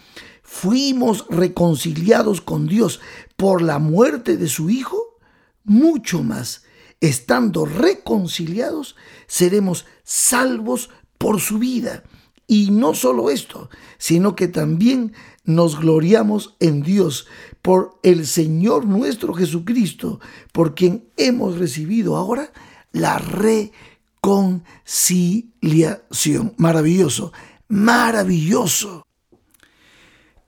fuimos 0.41 1.25
reconciliados 1.29 2.39
con 2.39 2.67
Dios 2.67 3.01
por 3.35 3.61
la 3.61 3.77
muerte 3.77 4.37
de 4.37 4.47
su 4.47 4.69
Hijo, 4.69 5.17
mucho 5.65 6.23
más, 6.23 6.63
estando 7.01 7.65
reconciliados, 7.65 8.95
seremos 9.27 9.85
salvos 10.03 10.89
por 11.17 11.41
su 11.41 11.59
vida. 11.59 12.03
Y 12.47 12.71
no 12.71 12.93
solo 12.93 13.29
esto, 13.29 13.69
sino 13.97 14.35
que 14.35 14.47
también 14.47 15.13
nos 15.43 15.79
gloriamos 15.79 16.55
en 16.59 16.83
Dios 16.83 17.27
por 17.61 17.99
el 18.03 18.25
Señor 18.27 18.85
nuestro 18.85 19.33
Jesucristo, 19.33 20.21
por 20.53 20.73
quien 20.73 21.09
hemos 21.17 21.57
recibido 21.57 22.15
ahora 22.15 22.53
la 22.93 23.17
reconciliación 23.17 23.92
conciliación. 24.23 26.55
Maravilloso, 26.55 27.33
maravilloso. 27.67 29.05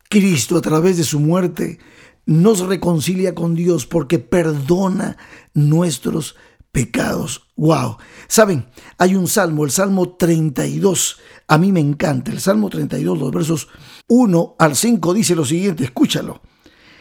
Cristo 0.09 0.55
a 0.55 0.61
través 0.61 0.95
de 0.95 1.03
su 1.03 1.19
muerte 1.19 1.79
nos 2.25 2.61
reconcilia 2.61 3.35
con 3.35 3.53
Dios 3.53 3.85
porque 3.85 4.17
perdona 4.17 5.17
nuestros 5.53 6.37
pecados. 6.71 7.49
Wow. 7.57 7.97
Saben, 8.29 8.65
hay 8.97 9.15
un 9.15 9.27
salmo, 9.27 9.65
el 9.65 9.71
Salmo 9.71 10.15
32. 10.15 11.19
A 11.49 11.57
mí 11.57 11.73
me 11.73 11.81
encanta. 11.81 12.31
El 12.31 12.39
Salmo 12.39 12.69
32, 12.69 13.19
los 13.19 13.31
versos 13.31 13.67
1 14.07 14.55
al 14.57 14.77
5 14.77 15.13
dice 15.13 15.35
lo 15.35 15.43
siguiente, 15.43 15.83
escúchalo. 15.83 16.41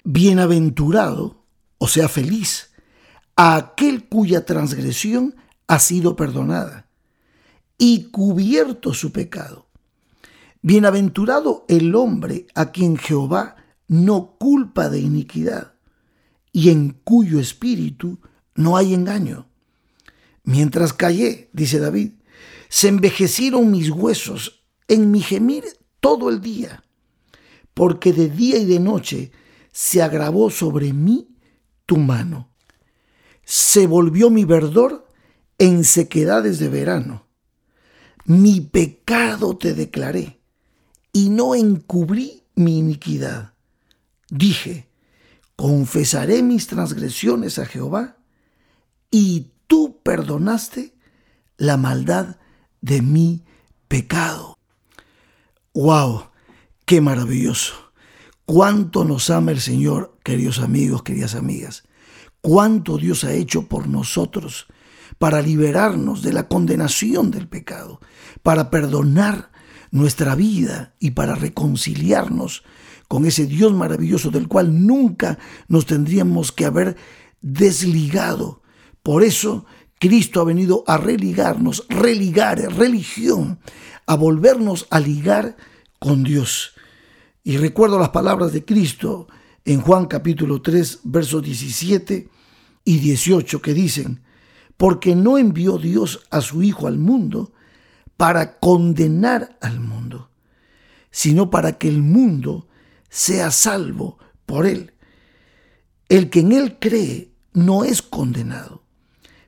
Bienaventurado, 0.03 1.44
o 1.79 1.87
sea, 1.87 2.09
feliz, 2.09 2.72
a 3.37 3.55
aquel 3.55 4.09
cuya 4.09 4.44
transgresión 4.44 5.37
ha 5.66 5.79
sido 5.79 6.16
perdonada 6.16 6.88
y 7.79 8.05
cubierto 8.11 8.94
su 8.94 9.12
pecado. 9.12 9.66
Bienaventurado 10.62 11.64
el 11.68 11.94
hombre 11.94 12.46
a 12.55 12.72
quien 12.72 12.96
Jehová 12.96 13.57
no 13.88 14.37
culpa 14.38 14.88
de 14.88 15.00
iniquidad 15.00 15.74
y 16.53 16.70
en 16.70 17.00
cuyo 17.05 17.40
espíritu 17.40 18.20
no 18.55 18.77
hay 18.77 18.94
engaño. 18.94 19.48
Mientras 20.44 20.92
callé, 20.92 21.50
dice 21.53 21.81
David, 21.81 22.12
se 22.68 22.88
envejecieron 22.88 23.70
mis 23.70 23.90
huesos 23.90 24.64
en 24.88 25.11
mi 25.11 25.20
gemir 25.20 25.64
todo 26.00 26.29
el 26.29 26.40
día, 26.40 26.85
porque 27.72 28.12
de 28.12 28.29
día 28.29 28.59
y 28.59 28.64
de 28.64 28.79
noche 28.79 29.33
se 29.72 30.03
agravó 30.03 30.50
sobre 30.50 30.92
mí 30.92 31.37
tu 31.87 31.96
mano. 31.96 32.50
Se 33.44 33.87
volvió 33.87 34.31
mi 34.31 34.44
verdor 34.44 35.07
en 35.59 35.85
sequedades 35.85 36.59
de 36.59 36.69
verano. 36.69 37.27
Mi 38.25 38.61
pecado 38.61 39.57
te 39.57 39.75
declaré 39.75 40.40
y 41.12 41.29
no 41.29 41.55
encubrí 41.55 42.43
mi 42.55 42.79
iniquidad. 42.79 43.55
Dije, 44.31 44.88
confesaré 45.57 46.43
mis 46.43 46.67
transgresiones 46.67 47.59
a 47.59 47.67
Jehová 47.67 48.17
y 49.11 49.53
tú 49.67 50.01
perdonaste 50.03 50.95
la 51.57 51.77
maldad 51.77 52.37
de 52.81 53.03
mi 53.03 53.45
pecado. 53.88 54.59
¡Wow! 55.75 56.31
¡Qué 56.85 57.01
maravilloso! 57.01 57.75
¿Cuánto 58.47 59.05
nos 59.05 59.31
ama 59.31 59.53
el 59.53 59.61
Señor, 59.61 60.19
queridos 60.23 60.59
amigos, 60.59 61.03
queridas 61.03 61.35
amigas? 61.35 61.85
¿Cuánto 62.40 62.99
Dios 62.99 63.25
ha 63.25 63.33
hecho 63.33 63.69
por 63.69 63.87
nosotros? 63.87 64.67
Para 65.24 65.40
liberarnos 65.40 66.20
de 66.20 66.34
la 66.34 66.48
condenación 66.48 67.30
del 67.30 67.48
pecado, 67.48 67.98
para 68.42 68.68
perdonar 68.68 69.50
nuestra 69.90 70.34
vida 70.34 70.96
y 71.00 71.12
para 71.12 71.34
reconciliarnos 71.34 72.62
con 73.08 73.24
ese 73.24 73.46
Dios 73.46 73.72
maravilloso 73.72 74.30
del 74.30 74.48
cual 74.48 74.87
nunca 74.87 75.38
nos 75.66 75.87
tendríamos 75.87 76.52
que 76.52 76.66
haber 76.66 76.98
desligado. 77.40 78.60
Por 79.02 79.22
eso 79.22 79.64
Cristo 79.98 80.42
ha 80.42 80.44
venido 80.44 80.84
a 80.87 80.98
religarnos, 80.98 81.87
religar, 81.88 82.58
religión, 82.76 83.60
a 84.04 84.16
volvernos 84.16 84.87
a 84.90 85.00
ligar 85.00 85.56
con 85.98 86.22
Dios. 86.22 86.74
Y 87.42 87.56
recuerdo 87.56 87.98
las 87.98 88.10
palabras 88.10 88.52
de 88.52 88.66
Cristo 88.66 89.28
en 89.64 89.80
Juan 89.80 90.04
capítulo 90.04 90.60
3, 90.60 91.00
versos 91.04 91.42
17 91.42 92.28
y 92.84 92.98
18 92.98 93.62
que 93.62 93.72
dicen, 93.72 94.20
porque 94.76 95.14
no 95.14 95.38
envió 95.38 95.78
Dios 95.78 96.26
a 96.30 96.40
su 96.40 96.62
Hijo 96.62 96.87
al 96.87 96.98
mundo 96.98 97.52
para 98.16 98.58
condenar 98.58 99.56
al 99.60 99.80
mundo, 99.80 100.30
sino 101.10 101.50
para 101.50 101.78
que 101.78 101.88
el 101.88 102.02
mundo 102.02 102.68
sea 103.08 103.50
salvo 103.50 104.18
por 104.46 104.66
él. 104.66 104.92
El 106.08 106.30
que 106.30 106.40
en 106.40 106.52
él 106.52 106.78
cree 106.78 107.32
no 107.52 107.84
es 107.84 108.02
condenado, 108.02 108.82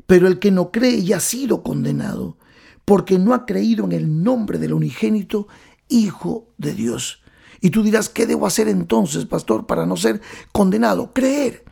pero 0.06 0.26
el 0.26 0.38
que 0.38 0.50
no 0.50 0.70
cree 0.70 1.02
ya 1.02 1.18
ha 1.18 1.20
sido 1.20 1.62
condenado, 1.62 2.38
porque 2.84 3.18
no 3.18 3.34
ha 3.34 3.46
creído 3.46 3.84
en 3.84 3.92
el 3.92 4.22
nombre 4.22 4.58
del 4.58 4.72
unigénito 4.72 5.48
Hijo 5.88 6.48
de 6.58 6.72
Dios. 6.72 7.22
Y 7.60 7.70
tú 7.70 7.82
dirás, 7.82 8.08
¿qué 8.08 8.26
debo 8.26 8.46
hacer 8.46 8.68
entonces, 8.68 9.24
pastor, 9.24 9.66
para 9.66 9.86
no 9.86 9.96
ser 9.96 10.20
condenado? 10.52 11.12
Creer 11.12 11.64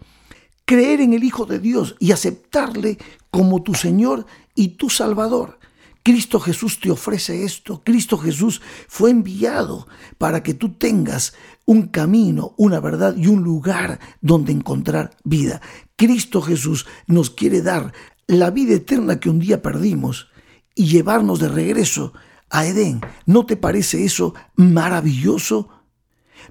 creer 0.65 1.01
en 1.01 1.13
el 1.13 1.25
Hijo 1.25 1.47
de 1.47 1.59
Dios 1.59 1.97
y 1.99 2.13
aceptarle 2.13 2.99
como 3.31 3.63
tu 3.63 3.75
Señor 3.75 4.27
y 4.55 4.69
tu 4.69 4.91
Salvador. 4.91 5.59
Cristo 6.03 6.39
Jesús 6.39 6.81
te 6.81 6.91
ofrece 6.91 7.45
esto. 7.45 7.83
Cristo 7.83 8.19
Jesús 8.19 8.61
fue 8.89 9.11
enviado 9.11 9.89
para 10.19 10.43
que 10.43 10.53
tú 10.53 10.75
tengas 10.75 11.35
un 11.65 11.89
camino, 11.89 12.55
una 12.59 12.79
verdad 12.79 13.17
y 13.17 13.27
un 13.27 13.43
lugar 13.43 13.99
donde 14.21 14.53
encontrar 14.53 15.17
vida. 15.25 15.63
Cristo 15.97 16.43
Jesús 16.43 16.87
nos 17.07 17.31
quiere 17.31 17.63
dar 17.63 17.95
la 18.27 18.51
vida 18.51 18.75
eterna 18.75 19.19
que 19.19 19.31
un 19.31 19.39
día 19.39 19.63
perdimos 19.63 20.29
y 20.75 20.87
llevarnos 20.87 21.41
de 21.41 21.49
regreso 21.49 22.13
a 22.51 22.67
Edén. 22.67 23.01
¿No 23.25 23.47
te 23.47 23.57
parece 23.57 24.05
eso 24.05 24.35
maravilloso? 24.57 25.71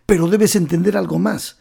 Pero 0.08 0.28
debes 0.28 0.56
entender 0.56 0.97
algo 0.97 1.19
más 1.19 1.60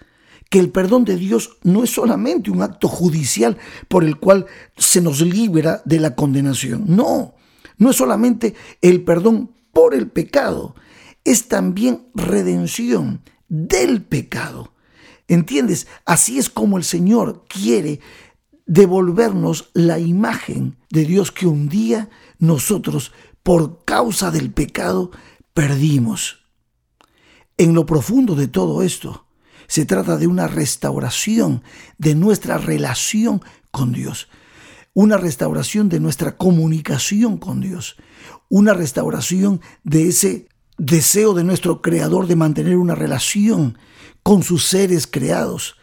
que 0.53 0.59
el 0.59 0.69
perdón 0.69 1.07
de 1.07 1.17
Dios 1.17 1.57
no 1.63 1.83
es 1.83 1.89
solamente 1.89 2.51
un 2.51 2.61
acto 2.61 2.87
judicial 2.87 3.57
por 3.89 4.05
el 4.05 4.19
cual 4.19 4.45
se 4.77 5.01
nos 5.01 5.23
libera 5.23 5.81
de 5.87 5.99
la 5.99 6.15
condenación. 6.15 6.85
No, 6.89 7.37
no 7.79 7.89
es 7.89 7.97
solamente 7.97 8.55
el 8.83 9.03
perdón 9.03 9.53
por 9.73 9.95
el 9.95 10.11
pecado, 10.11 10.75
es 11.25 11.49
también 11.49 12.07
redención 12.15 13.23
del 13.49 14.03
pecado. 14.03 14.75
¿Entiendes? 15.27 15.87
Así 16.05 16.37
es 16.37 16.51
como 16.51 16.77
el 16.77 16.85
Señor 16.85 17.47
quiere 17.49 18.01
devolvernos 18.67 19.71
la 19.73 20.01
imagen 20.01 20.77
de 20.91 21.07
Dios 21.07 21.33
que 21.33 21.47
un 21.47 21.71
día 21.71 22.11
nosotros, 22.39 23.13
por 23.43 23.87
causa 23.87 24.31
del 24.31 24.53
pecado, 24.53 25.13
perdimos. 25.55 26.45
En 27.57 27.73
lo 27.73 27.87
profundo 27.87 28.35
de 28.35 28.49
todo 28.49 28.83
esto, 28.83 29.25
se 29.73 29.87
trata 29.87 30.19
de 30.19 30.27
una 30.27 30.49
restauración 30.49 31.63
de 31.97 32.15
nuestra 32.15 32.59
relación 32.59 33.41
con 33.71 33.93
Dios, 33.93 34.29
una 34.93 35.17
restauración 35.17 35.89
de 35.89 35.99
nuestra 35.99 36.37
comunicación 36.37 37.39
con 37.39 37.63
Dios, 37.63 37.97
una 38.51 38.75
restauración 38.75 39.63
de 39.83 40.09
ese 40.09 40.47
deseo 40.77 41.33
de 41.33 41.45
nuestro 41.45 41.81
Creador 41.81 42.27
de 42.27 42.37
mantener 42.37 42.77
una 42.77 42.95
relación 42.95 43.79
con 44.23 44.43
sus 44.43 44.67
seres 44.67 45.07
creados, 45.07 45.77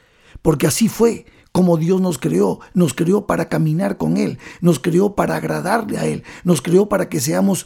porque 0.43 0.67
así 0.67 0.87
fue 0.87 1.25
como 1.51 1.77
Dios 1.77 1.99
nos 1.99 2.19
creó, 2.19 2.59
nos 2.75 2.93
creó 2.93 3.25
para 3.25 3.49
caminar 3.49 3.97
con 3.97 4.17
Él, 4.17 4.37
nos 4.61 4.77
creó 4.77 5.15
para 5.15 5.37
agradarle 5.37 5.97
a 5.97 6.05
Él, 6.05 6.23
nos 6.43 6.61
creó 6.61 6.89
para 6.89 7.09
que 7.09 7.19
seamos 7.19 7.65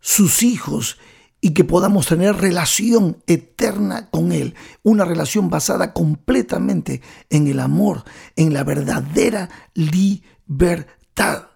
sus 0.00 0.42
hijos 0.42 0.96
y 1.40 1.50
que 1.54 1.64
podamos 1.64 2.06
tener 2.06 2.36
relación 2.36 3.22
eterna 3.26 4.10
con 4.10 4.32
Él, 4.32 4.54
una 4.82 5.04
relación 5.04 5.48
basada 5.48 5.92
completamente 5.92 7.00
en 7.30 7.46
el 7.46 7.60
amor, 7.60 8.04
en 8.36 8.52
la 8.52 8.62
verdadera 8.62 9.48
libertad. 9.74 11.48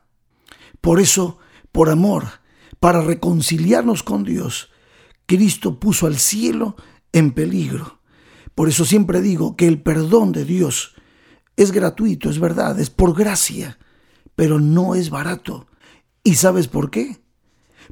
Por 0.81 1.01
eso, 1.01 1.39
por 1.71 1.91
amor, 1.91 2.25
para 2.81 3.03
reconciliarnos 3.03 4.03
con 4.03 4.25
Dios, 4.25 4.71
Cristo 5.27 5.79
puso 5.79 6.07
al 6.07 6.19
cielo 6.19 6.77
en 7.13 7.33
peligro. 7.33 8.01
Por 8.55 8.69
eso 8.69 8.85
siempre 8.85 9.21
digo 9.21 9.57
que 9.57 9.67
el 9.67 9.83
perdón 9.83 10.33
de 10.33 10.45
Dios 10.45 10.95
es 11.57 11.73
gratuito, 11.73 12.31
es 12.31 12.39
verdad, 12.39 12.79
es 12.81 12.91
por 12.91 13.15
gracia, 13.17 13.79
pero 14.35 14.61
no 14.61 14.95
es 14.95 15.11
barato. 15.11 15.67
¿Y 16.23 16.37
sabes 16.37 16.69
por 16.69 16.91
qué? 16.91 17.24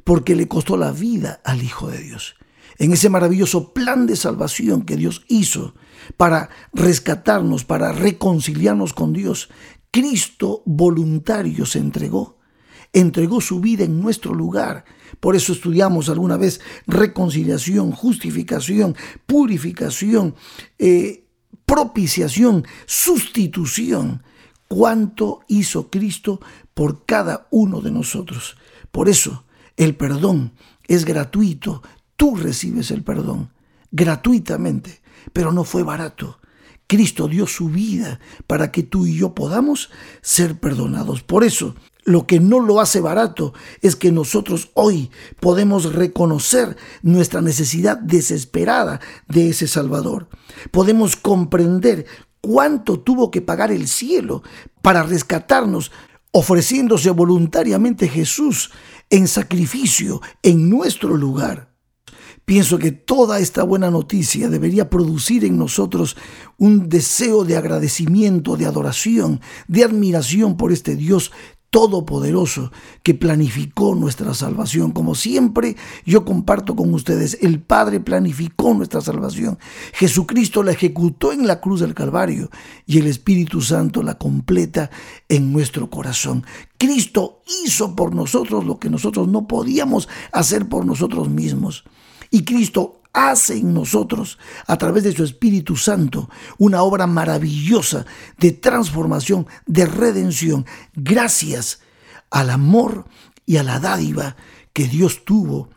Porque 0.03 0.35
le 0.35 0.47
costó 0.47 0.77
la 0.77 0.91
vida 0.91 1.41
al 1.43 1.63
Hijo 1.63 1.89
de 1.89 1.99
Dios. 1.99 2.35
En 2.77 2.91
ese 2.91 3.09
maravilloso 3.09 3.73
plan 3.73 4.07
de 4.07 4.15
salvación 4.15 4.83
que 4.83 4.97
Dios 4.97 5.23
hizo 5.27 5.75
para 6.17 6.49
rescatarnos, 6.73 7.63
para 7.63 7.91
reconciliarnos 7.91 8.93
con 8.93 9.13
Dios, 9.13 9.49
Cristo 9.91 10.63
voluntario 10.65 11.65
se 11.65 11.79
entregó, 11.79 12.39
entregó 12.91 13.41
su 13.41 13.59
vida 13.59 13.83
en 13.83 14.01
nuestro 14.01 14.33
lugar. 14.33 14.85
Por 15.19 15.35
eso 15.35 15.53
estudiamos 15.53 16.09
alguna 16.09 16.35
vez 16.35 16.61
reconciliación, 16.87 17.91
justificación, 17.91 18.95
purificación, 19.27 20.35
eh, 20.79 21.27
propiciación, 21.65 22.65
sustitución. 22.85 24.23
¿Cuánto 24.67 25.41
hizo 25.47 25.91
Cristo 25.91 26.39
por 26.73 27.05
cada 27.05 27.47
uno 27.51 27.79
de 27.79 27.91
nosotros? 27.91 28.57
Por 28.91 29.07
eso, 29.07 29.42
el 29.77 29.95
perdón 29.95 30.53
es 30.87 31.05
gratuito. 31.05 31.81
Tú 32.15 32.35
recibes 32.35 32.91
el 32.91 33.03
perdón 33.03 33.51
gratuitamente, 33.91 35.01
pero 35.31 35.51
no 35.51 35.63
fue 35.63 35.83
barato. 35.83 36.39
Cristo 36.87 37.27
dio 37.27 37.47
su 37.47 37.69
vida 37.69 38.19
para 38.45 38.71
que 38.71 38.83
tú 38.83 39.05
y 39.05 39.15
yo 39.15 39.33
podamos 39.33 39.89
ser 40.21 40.59
perdonados. 40.59 41.23
Por 41.23 41.43
eso, 41.43 41.75
lo 42.03 42.27
que 42.27 42.39
no 42.39 42.59
lo 42.59 42.81
hace 42.81 42.99
barato 42.99 43.53
es 43.81 43.95
que 43.95 44.11
nosotros 44.11 44.71
hoy 44.73 45.09
podemos 45.39 45.93
reconocer 45.93 46.75
nuestra 47.01 47.41
necesidad 47.41 47.97
desesperada 47.97 48.99
de 49.27 49.49
ese 49.49 49.67
Salvador. 49.67 50.27
Podemos 50.71 51.15
comprender 51.15 52.05
cuánto 52.41 52.99
tuvo 52.99 53.31
que 53.31 53.41
pagar 53.41 53.71
el 53.71 53.87
cielo 53.87 54.43
para 54.81 55.03
rescatarnos, 55.03 55.91
ofreciéndose 56.33 57.11
voluntariamente 57.11 58.09
Jesús 58.09 58.71
en 59.09 59.27
sacrificio 59.27 60.19
en 60.41 60.69
nuestro 60.69 61.15
lugar. 61.15 61.71
Pienso 62.43 62.77
que 62.77 62.91
toda 62.91 63.39
esta 63.39 63.63
buena 63.63 63.89
noticia 63.89 64.49
debería 64.49 64.89
producir 64.89 65.45
en 65.45 65.57
nosotros 65.57 66.17
un 66.57 66.89
deseo 66.89 67.45
de 67.45 67.55
agradecimiento, 67.55 68.57
de 68.57 68.65
adoración, 68.65 69.39
de 69.67 69.85
admiración 69.85 70.57
por 70.57 70.73
este 70.73 70.95
Dios 70.97 71.31
todopoderoso 71.73 72.71
que 73.01 73.15
planificó 73.15 73.95
nuestra 73.95 74.35
salvación. 74.35 74.91
Como 74.91 75.15
siempre, 75.15 75.75
yo 76.05 76.23
comparto 76.23 76.75
con 76.75 76.93
ustedes, 76.93 77.39
el 77.41 77.61
Padre 77.61 77.99
planificó 77.99 78.75
nuestra 78.75 79.01
salvación. 79.01 79.57
Jesucristo 79.91 80.61
la 80.61 80.73
ejecutó 80.73 81.31
en 81.31 81.47
la 81.47 81.59
cruz 81.59 81.79
del 81.79 81.95
Calvario 81.95 82.51
y 82.85 82.99
el 82.99 83.07
Espíritu 83.07 83.59
Santo 83.59 84.03
la 84.03 84.19
completa 84.19 84.91
en 85.27 85.51
nuestro 85.51 85.89
corazón. 85.89 86.45
Cristo 86.77 87.41
hizo 87.65 87.95
por 87.95 88.13
nosotros 88.13 88.65
lo 88.65 88.77
que 88.77 88.91
nosotros 88.91 89.27
no 89.27 89.47
podíamos 89.47 90.07
hacer 90.31 90.69
por 90.69 90.85
nosotros 90.85 91.27
mismos. 91.27 91.85
Y 92.29 92.43
Cristo 92.43 93.01
hace 93.13 93.57
en 93.57 93.73
nosotros, 93.73 94.39
a 94.67 94.77
través 94.77 95.03
de 95.03 95.13
su 95.13 95.23
Espíritu 95.23 95.75
Santo, 95.77 96.29
una 96.57 96.81
obra 96.81 97.07
maravillosa 97.07 98.05
de 98.39 98.51
transformación, 98.51 99.47
de 99.65 99.85
redención, 99.85 100.65
gracias 100.93 101.79
al 102.31 102.49
amor 102.49 103.05
y 103.45 103.57
a 103.57 103.63
la 103.63 103.79
dádiva 103.79 104.35
que 104.73 104.87
Dios 104.87 105.23
tuvo 105.23 105.69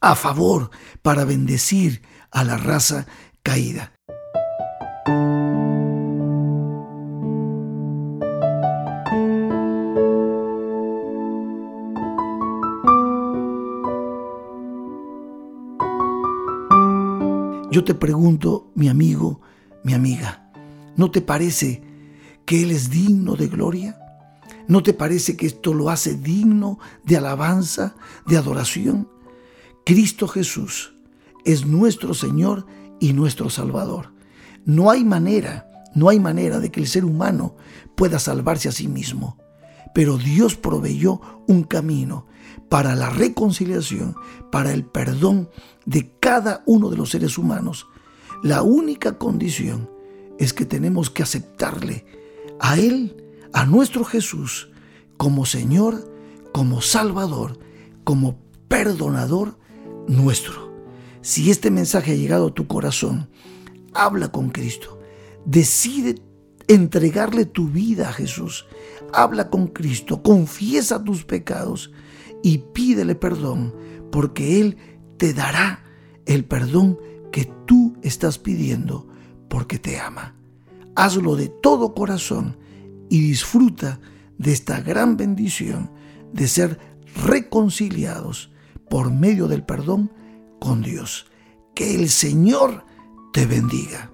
a 0.00 0.16
favor 0.16 0.70
para 1.02 1.24
bendecir 1.24 2.02
a 2.30 2.42
la 2.44 2.56
raza 2.56 3.06
caída. 3.42 3.92
Yo 17.80 17.84
te 17.84 17.94
pregunto, 17.94 18.70
mi 18.74 18.90
amigo, 18.90 19.40
mi 19.84 19.94
amiga, 19.94 20.52
¿no 20.96 21.10
te 21.10 21.22
parece 21.22 21.82
que 22.44 22.62
Él 22.62 22.72
es 22.72 22.90
digno 22.90 23.36
de 23.36 23.48
gloria? 23.48 23.98
¿No 24.68 24.82
te 24.82 24.92
parece 24.92 25.34
que 25.34 25.46
esto 25.46 25.72
lo 25.72 25.88
hace 25.88 26.14
digno 26.14 26.78
de 27.04 27.16
alabanza, 27.16 27.94
de 28.26 28.36
adoración? 28.36 29.08
Cristo 29.86 30.28
Jesús 30.28 30.92
es 31.46 31.64
nuestro 31.64 32.12
Señor 32.12 32.66
y 33.00 33.14
nuestro 33.14 33.48
Salvador. 33.48 34.12
No 34.66 34.90
hay 34.90 35.02
manera, 35.02 35.66
no 35.94 36.10
hay 36.10 36.20
manera 36.20 36.60
de 36.60 36.70
que 36.70 36.80
el 36.80 36.86
ser 36.86 37.06
humano 37.06 37.56
pueda 37.96 38.18
salvarse 38.18 38.68
a 38.68 38.72
sí 38.72 38.88
mismo. 38.88 39.38
Pero 39.94 40.18
Dios 40.18 40.54
proveyó 40.54 41.22
un 41.48 41.62
camino 41.62 42.26
para 42.68 42.94
la 42.94 43.10
reconciliación, 43.10 44.14
para 44.50 44.72
el 44.72 44.84
perdón 44.84 45.48
de 45.86 46.12
cada 46.20 46.62
uno 46.66 46.90
de 46.90 46.96
los 46.96 47.10
seres 47.10 47.38
humanos. 47.38 47.86
La 48.42 48.62
única 48.62 49.18
condición 49.18 49.90
es 50.38 50.52
que 50.52 50.64
tenemos 50.64 51.10
que 51.10 51.22
aceptarle 51.22 52.06
a 52.60 52.78
Él, 52.78 53.16
a 53.52 53.66
nuestro 53.66 54.04
Jesús, 54.04 54.70
como 55.16 55.44
Señor, 55.44 56.10
como 56.52 56.80
Salvador, 56.80 57.58
como 58.04 58.38
perdonador 58.68 59.58
nuestro. 60.08 60.70
Si 61.20 61.50
este 61.50 61.70
mensaje 61.70 62.12
ha 62.12 62.16
llegado 62.16 62.48
a 62.48 62.54
tu 62.54 62.66
corazón, 62.66 63.28
habla 63.92 64.32
con 64.32 64.50
Cristo. 64.50 64.98
Decide 65.44 66.16
entregarle 66.68 67.44
tu 67.44 67.68
vida 67.68 68.08
a 68.08 68.12
Jesús. 68.12 68.66
Habla 69.12 69.50
con 69.50 69.66
Cristo, 69.66 70.22
confiesa 70.22 71.02
tus 71.02 71.24
pecados 71.24 71.90
y 72.42 72.58
pídele 72.58 73.14
perdón, 73.14 73.74
porque 74.10 74.60
Él 74.60 74.76
te 75.18 75.34
dará 75.34 75.84
el 76.26 76.44
perdón 76.44 76.98
que 77.32 77.50
tú 77.66 77.96
estás 78.02 78.38
pidiendo 78.38 79.08
porque 79.48 79.78
te 79.78 80.00
ama. 80.00 80.34
Hazlo 80.96 81.36
de 81.36 81.48
todo 81.48 81.94
corazón 81.94 82.56
y 83.08 83.20
disfruta 83.20 84.00
de 84.38 84.52
esta 84.52 84.80
gran 84.80 85.16
bendición 85.16 85.90
de 86.32 86.48
ser 86.48 86.78
reconciliados 87.26 88.50
por 88.88 89.12
medio 89.12 89.48
del 89.48 89.64
perdón 89.64 90.12
con 90.60 90.82
Dios. 90.82 91.26
Que 91.74 91.94
el 91.94 92.08
Señor 92.08 92.84
te 93.32 93.46
bendiga. 93.46 94.09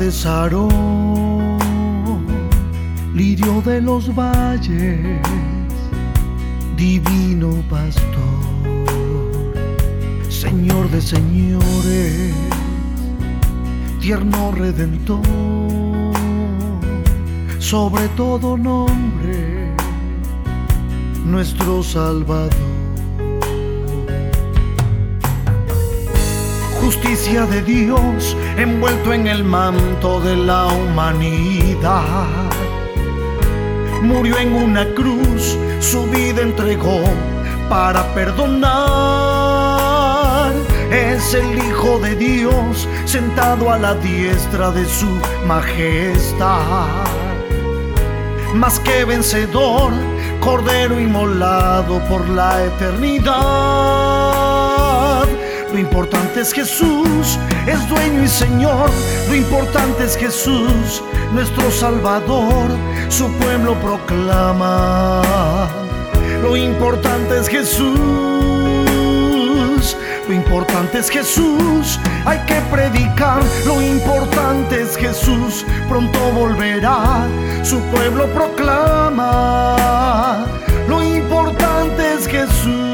De 0.00 0.10
Sarón, 0.10 1.58
lirio 3.14 3.60
de 3.60 3.82
los 3.82 4.14
valles, 4.14 5.20
divino 6.74 7.62
pastor, 7.68 8.86
Señor 10.30 10.88
de 10.90 11.02
señores, 11.02 12.32
tierno 14.00 14.52
redentor, 14.52 15.20
sobre 17.58 18.08
todo 18.16 18.56
nombre, 18.56 19.74
nuestro 21.26 21.82
Salvador. 21.82 22.79
Justicia 26.90 27.46
de 27.46 27.62
Dios 27.62 28.36
envuelto 28.56 29.12
en 29.12 29.28
el 29.28 29.44
manto 29.44 30.20
de 30.20 30.34
la 30.34 30.66
humanidad. 30.66 32.50
Murió 34.02 34.36
en 34.38 34.52
una 34.52 34.84
cruz, 34.96 35.56
su 35.78 36.02
vida 36.10 36.42
entregó 36.42 37.00
para 37.68 38.02
perdonar. 38.12 38.72
Es 40.90 41.32
el 41.32 41.58
Hijo 41.58 42.00
de 42.00 42.16
Dios 42.16 42.88
sentado 43.04 43.70
a 43.70 43.78
la 43.78 43.94
diestra 43.94 44.72
de 44.72 44.84
su 44.84 45.20
majestad. 45.46 47.06
Más 48.52 48.80
que 48.80 49.04
vencedor, 49.04 49.92
cordero 50.40 50.98
inmolado 50.98 52.00
por 52.08 52.28
la 52.28 52.64
eternidad 52.64 54.19
lo 55.72 55.78
importante 55.78 56.40
es 56.40 56.52
Jesús, 56.52 57.38
es 57.66 57.88
dueño 57.88 58.24
y 58.24 58.28
Señor. 58.28 58.90
Lo 59.28 59.34
importante 59.34 60.04
es 60.04 60.16
Jesús, 60.16 61.02
nuestro 61.32 61.70
Salvador. 61.70 62.70
Su 63.08 63.30
pueblo 63.34 63.74
proclama. 63.80 65.22
Lo 66.42 66.56
importante 66.56 67.38
es 67.38 67.48
Jesús. 67.48 68.50
Lo 70.28 70.34
importante 70.34 70.98
es 70.98 71.10
Jesús, 71.10 71.98
hay 72.24 72.38
que 72.46 72.60
predicar. 72.70 73.42
Lo 73.66 73.82
importante 73.82 74.82
es 74.82 74.96
Jesús, 74.96 75.66
pronto 75.88 76.20
volverá. 76.32 77.26
Su 77.64 77.80
pueblo 77.90 78.26
proclama. 78.28 79.76
Lo 80.88 81.02
importante 81.02 82.14
es 82.14 82.28
Jesús. 82.28 82.89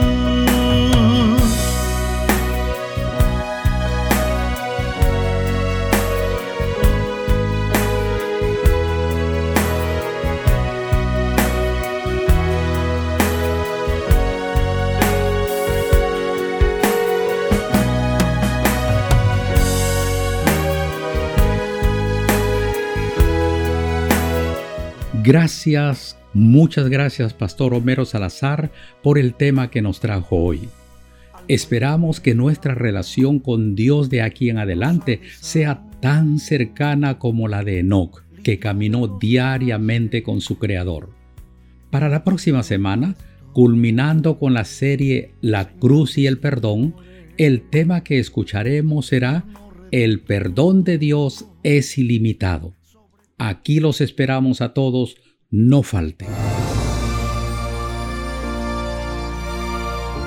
Gracias, 25.26 26.16
muchas 26.34 26.88
gracias 26.88 27.34
Pastor 27.34 27.74
Homero 27.74 28.04
Salazar 28.04 28.70
por 29.02 29.18
el 29.18 29.34
tema 29.34 29.72
que 29.72 29.82
nos 29.82 29.98
trajo 29.98 30.36
hoy. 30.36 30.68
Esperamos 31.48 32.20
que 32.20 32.36
nuestra 32.36 32.76
relación 32.76 33.40
con 33.40 33.74
Dios 33.74 34.08
de 34.08 34.22
aquí 34.22 34.50
en 34.50 34.58
adelante 34.58 35.22
sea 35.40 35.82
tan 35.98 36.38
cercana 36.38 37.18
como 37.18 37.48
la 37.48 37.64
de 37.64 37.80
Enoch, 37.80 38.22
que 38.44 38.60
caminó 38.60 39.18
diariamente 39.18 40.22
con 40.22 40.40
su 40.40 40.60
Creador. 40.60 41.10
Para 41.90 42.08
la 42.08 42.22
próxima 42.22 42.62
semana, 42.62 43.16
culminando 43.52 44.38
con 44.38 44.54
la 44.54 44.64
serie 44.64 45.32
La 45.40 45.70
Cruz 45.70 46.18
y 46.18 46.28
el 46.28 46.38
Perdón, 46.38 46.94
el 47.36 47.62
tema 47.62 48.04
que 48.04 48.20
escucharemos 48.20 49.06
será 49.06 49.44
El 49.90 50.20
perdón 50.20 50.84
de 50.84 50.98
Dios 50.98 51.46
es 51.64 51.98
ilimitado. 51.98 52.75
Aquí 53.38 53.80
los 53.80 54.00
esperamos 54.00 54.62
a 54.62 54.72
todos, 54.72 55.16
no 55.50 55.82
falten. 55.82 56.28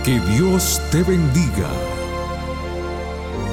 Que 0.03 0.19
Dios 0.31 0.79
te 0.91 1.01
bendiga. 1.01 1.69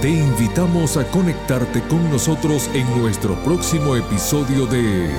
Te 0.03 0.11
invitamos 0.11 0.99
a 0.99 1.11
conectarte 1.11 1.81
con 1.89 2.11
nosotros 2.11 2.69
en 2.75 2.87
nuestro 3.01 3.35
próximo 3.45 3.97
episodio 3.97 4.67
de 4.67 5.11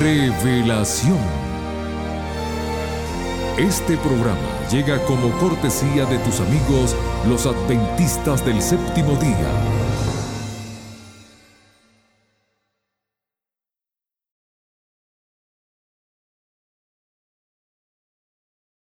Revelación. 0.00 1.18
Este 3.58 3.98
programa 3.98 4.68
llega 4.70 5.04
como 5.04 5.30
cortesía 5.38 6.06
de 6.06 6.18
tus 6.20 6.40
amigos 6.40 6.96
los 7.28 7.44
adventistas 7.44 8.44
del 8.44 8.62
séptimo 8.62 9.16
día. 9.16 9.77